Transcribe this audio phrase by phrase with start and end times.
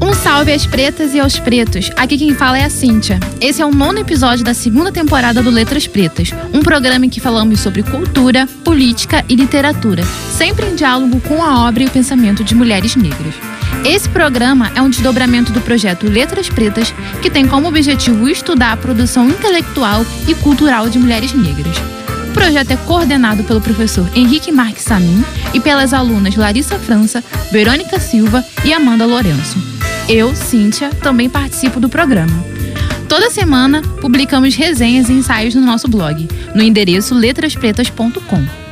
[0.00, 1.90] Um salve às pretas e aos pretos.
[1.96, 3.18] Aqui quem fala é a Cíntia.
[3.40, 7.20] Esse é o nono episódio da segunda temporada do Letras Pretas, um programa em que
[7.20, 12.42] falamos sobre cultura, política e literatura, sempre em diálogo com a obra e o pensamento
[12.42, 13.34] de mulheres negras.
[13.84, 18.76] Esse programa é um desdobramento do projeto Letras Pretas, que tem como objetivo estudar a
[18.76, 21.76] produção intelectual e cultural de mulheres negras.
[22.28, 25.22] O projeto é coordenado pelo professor Henrique Marques Samin
[25.52, 27.22] e pelas alunas Larissa França,
[27.52, 29.63] Verônica Silva e Amanda Lourenço.
[30.08, 32.44] Eu, Cíntia, também participo do programa.
[33.08, 38.63] Toda semana publicamos resenhas e ensaios no nosso blog, no endereço letraspretas.com.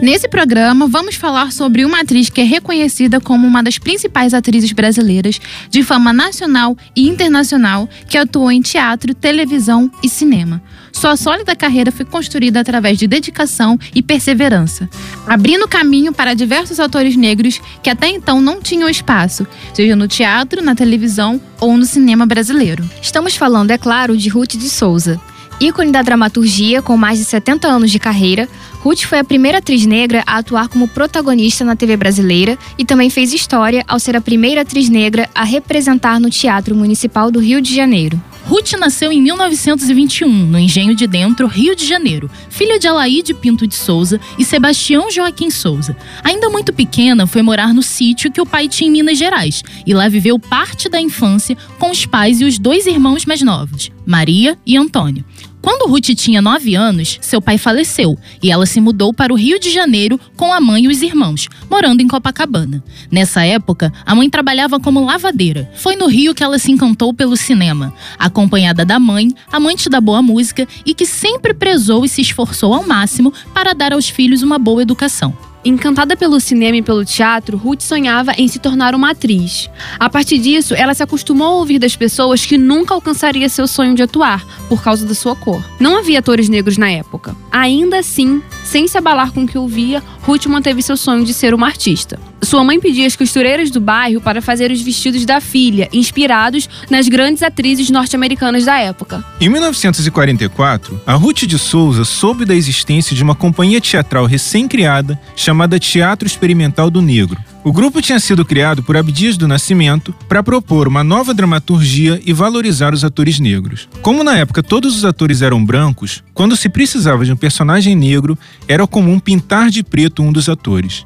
[0.00, 4.70] Nesse programa, vamos falar sobre uma atriz que é reconhecida como uma das principais atrizes
[4.70, 10.62] brasileiras de fama nacional e internacional que atuou em teatro, televisão e cinema.
[10.92, 14.88] Sua sólida carreira foi construída através de dedicação e perseverança,
[15.26, 20.62] abrindo caminho para diversos atores negros que até então não tinham espaço, seja no teatro,
[20.62, 22.88] na televisão ou no cinema brasileiro.
[23.02, 25.20] Estamos falando, é claro, de Ruth de Souza.
[25.60, 28.48] Ícone da dramaturgia, com mais de 70 anos de carreira,
[28.80, 33.10] Ruth foi a primeira atriz negra a atuar como protagonista na TV brasileira e também
[33.10, 37.60] fez história ao ser a primeira atriz negra a representar no Teatro Municipal do Rio
[37.60, 38.22] de Janeiro.
[38.48, 43.66] Ruth nasceu em 1921, no Engenho de Dentro, Rio de Janeiro, filha de Alaide Pinto
[43.66, 45.94] de Souza e Sebastião Joaquim Souza.
[46.24, 49.92] Ainda muito pequena, foi morar no sítio que o pai tinha em Minas Gerais e
[49.92, 54.58] lá viveu parte da infância com os pais e os dois irmãos mais novos, Maria
[54.64, 55.26] e Antônio.
[55.68, 59.60] Quando Ruth tinha 9 anos, seu pai faleceu e ela se mudou para o Rio
[59.60, 62.82] de Janeiro com a mãe e os irmãos, morando em Copacabana.
[63.10, 65.70] Nessa época, a mãe trabalhava como lavadeira.
[65.74, 70.22] Foi no Rio que ela se encantou pelo cinema, acompanhada da mãe, amante da boa
[70.22, 74.58] música e que sempre prezou e se esforçou ao máximo para dar aos filhos uma
[74.58, 75.36] boa educação.
[75.68, 79.68] Encantada pelo cinema e pelo teatro, Ruth sonhava em se tornar uma atriz.
[80.00, 83.94] A partir disso, ela se acostumou a ouvir das pessoas que nunca alcançaria seu sonho
[83.94, 85.62] de atuar, por causa da sua cor.
[85.78, 87.36] Não havia atores negros na época.
[87.58, 91.52] Ainda assim, sem se abalar com o que ouvia, Ruth manteve seu sonho de ser
[91.52, 92.16] uma artista.
[92.40, 97.08] Sua mãe pedia as costureiras do bairro para fazer os vestidos da filha, inspirados nas
[97.08, 99.24] grandes atrizes norte-americanas da época.
[99.40, 105.80] Em 1944, a Ruth de Souza soube da existência de uma companhia teatral recém-criada chamada
[105.80, 107.42] Teatro Experimental do Negro.
[107.68, 112.32] O grupo tinha sido criado por Abdias do Nascimento para propor uma nova dramaturgia e
[112.32, 113.90] valorizar os atores negros.
[114.00, 118.38] Como na época todos os atores eram brancos, quando se precisava de um personagem negro,
[118.66, 121.04] era comum pintar de preto um dos atores.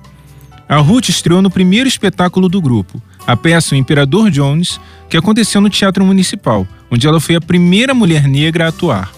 [0.69, 4.79] A Ruth estreou no primeiro espetáculo do grupo, a peça O Imperador Jones,
[5.11, 9.11] que aconteceu no Teatro Municipal, onde ela foi a primeira mulher negra a atuar.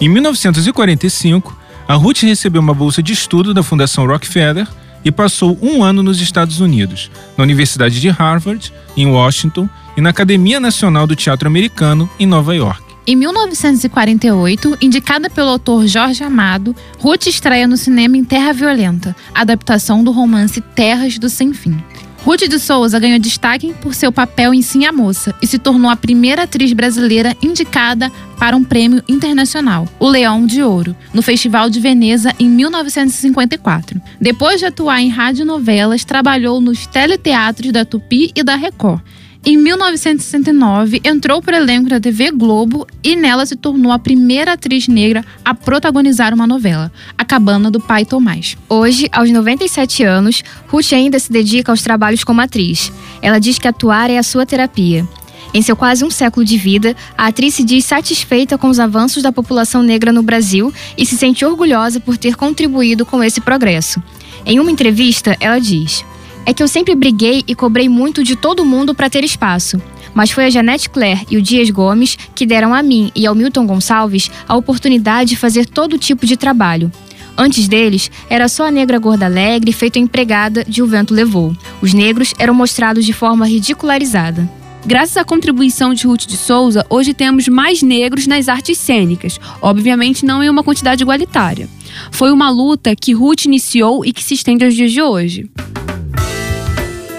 [0.00, 1.56] Em 1945,
[1.86, 4.66] a Ruth recebeu uma bolsa de estudo da Fundação Rockefeller
[5.04, 10.10] e passou um ano nos Estados Unidos, na Universidade de Harvard, em Washington e na
[10.10, 12.82] Academia Nacional do Teatro Americano, em Nova York.
[13.06, 20.02] Em 1948, indicada pelo autor Jorge Amado, Ruth estreia no cinema em Terra Violenta, adaptação
[20.02, 21.76] do romance Terras do Sem Fim.
[22.24, 25.90] Ruth de Souza ganhou destaque por seu papel em Sim a Moça e se tornou
[25.90, 31.68] a primeira atriz brasileira indicada para um prêmio internacional, o Leão de Ouro, no Festival
[31.68, 34.00] de Veneza em 1954.
[34.18, 39.02] Depois de atuar em radionovelas, trabalhou nos teleteatros da Tupi e da Record
[39.46, 44.54] em 1969, entrou para o elenco da TV Globo e nela se tornou a primeira
[44.54, 48.56] atriz negra a protagonizar uma novela, A Cabana do Pai Tomás.
[48.70, 52.90] Hoje, aos 97 anos, Ruth ainda se dedica aos trabalhos como atriz.
[53.20, 55.06] Ela diz que atuar é a sua terapia.
[55.52, 59.22] Em seu quase um século de vida, a atriz se diz satisfeita com os avanços
[59.22, 64.02] da população negra no Brasil e se sente orgulhosa por ter contribuído com esse progresso.
[64.46, 66.02] Em uma entrevista, ela diz:
[66.46, 69.80] é que eu sempre briguei e cobrei muito de todo mundo para ter espaço.
[70.14, 73.34] Mas foi a Janete Claire e o Dias Gomes que deram a mim e ao
[73.34, 76.90] Milton Gonçalves a oportunidade de fazer todo tipo de trabalho.
[77.36, 81.56] Antes deles, era só a negra gorda alegre feita empregada de O Vento Levou.
[81.82, 84.48] Os negros eram mostrados de forma ridicularizada.
[84.86, 90.26] Graças à contribuição de Ruth de Souza, hoje temos mais negros nas artes cênicas, obviamente
[90.26, 91.68] não em uma quantidade igualitária.
[92.12, 95.50] Foi uma luta que Ruth iniciou e que se estende aos dias de hoje.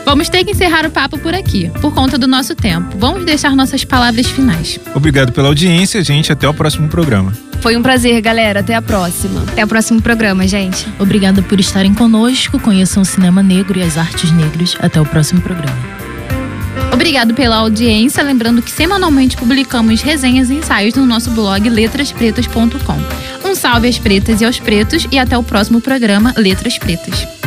[0.05, 2.95] Vamos ter que encerrar o papo por aqui, por conta do nosso tempo.
[2.97, 4.79] Vamos deixar nossas palavras finais.
[4.93, 6.31] Obrigado pela audiência, gente.
[6.31, 7.33] Até o próximo programa.
[7.59, 8.59] Foi um prazer, galera.
[8.59, 9.41] Até a próxima.
[9.41, 10.87] Até o próximo programa, gente.
[10.99, 12.59] Obrigada por estarem conosco.
[12.59, 14.77] Conheçam o cinema negro e as artes negras.
[14.79, 15.75] Até o próximo programa.
[16.93, 18.23] Obrigado pela audiência.
[18.23, 23.49] Lembrando que semanalmente publicamos resenhas e ensaios no nosso blog letraspretas.com.
[23.49, 27.44] Um salve às pretas e aos pretos e até o próximo programa Letras Pretas.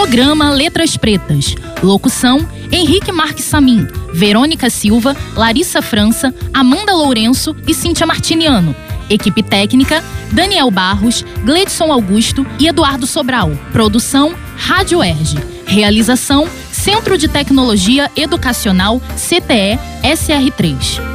[0.00, 1.54] Programa Letras Pretas.
[1.82, 8.74] Locução: Henrique Marques Samin, Verônica Silva, Larissa França, Amanda Lourenço e Cíntia Martiniano.
[9.10, 10.02] Equipe técnica:
[10.32, 13.50] Daniel Barros, Gleidson Augusto e Eduardo Sobral.
[13.72, 15.36] Produção: Rádio Erge.
[15.66, 21.09] Realização: Centro de Tecnologia Educacional CTE SR3.